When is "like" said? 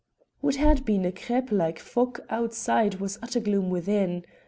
1.51-1.77